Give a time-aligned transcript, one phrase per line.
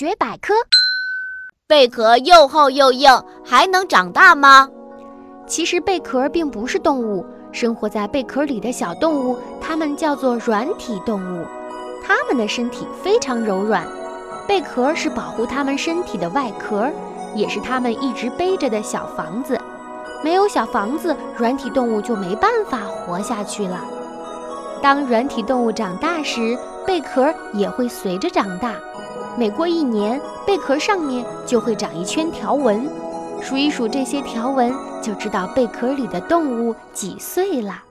[0.00, 0.54] 学百科
[1.68, 4.66] 贝壳又厚又硬，还能长大吗？
[5.46, 7.22] 其实贝壳并不是动物，
[7.52, 11.44] 生活在贝壳里的小动物，它们叫做软体动物。
[12.02, 13.86] 它们的身体非常柔软，
[14.48, 16.88] 贝壳是保护它们身体的外壳，
[17.34, 19.60] 也是它们一直背着的小房子。
[20.24, 23.84] 没有小房子，软体动物就没办法活下去了。
[24.80, 28.76] 当软体动物长大时，贝壳也会随着长大。
[29.40, 32.86] 每过一年，贝壳上面就会长一圈条纹，
[33.40, 37.82] 数一数这些条纹，就知道贝壳里的动物几岁了。